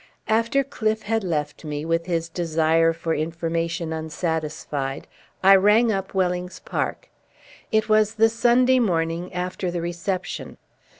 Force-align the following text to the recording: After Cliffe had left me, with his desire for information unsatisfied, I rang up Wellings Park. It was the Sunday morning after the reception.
After 0.27 0.63
Cliffe 0.63 1.03
had 1.03 1.23
left 1.23 1.63
me, 1.63 1.85
with 1.85 2.07
his 2.07 2.27
desire 2.27 2.91
for 2.91 3.13
information 3.13 3.93
unsatisfied, 3.93 5.05
I 5.43 5.55
rang 5.55 5.91
up 5.91 6.15
Wellings 6.15 6.59
Park. 6.59 7.09
It 7.71 7.87
was 7.87 8.15
the 8.15 8.27
Sunday 8.29 8.79
morning 8.79 9.31
after 9.31 9.69
the 9.69 9.79
reception. 9.81 10.57